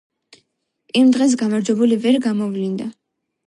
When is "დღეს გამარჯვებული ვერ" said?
1.19-2.21